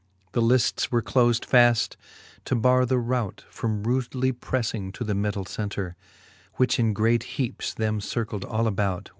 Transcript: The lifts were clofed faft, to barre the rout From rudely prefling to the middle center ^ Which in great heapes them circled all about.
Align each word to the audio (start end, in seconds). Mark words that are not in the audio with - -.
The 0.31 0.41
lifts 0.41 0.91
were 0.91 1.03
clofed 1.03 1.47
faft, 1.47 1.95
to 2.45 2.55
barre 2.55 2.87
the 2.87 2.97
rout 2.97 3.45
From 3.51 3.83
rudely 3.83 4.31
prefling 4.33 4.91
to 4.93 5.03
the 5.03 5.13
middle 5.13 5.45
center 5.45 5.95
^ 6.03 6.05
Which 6.57 6.79
in 6.79 6.93
great 6.93 7.21
heapes 7.37 7.71
them 7.71 8.01
circled 8.01 8.43
all 8.43 8.65
about. 8.65 9.09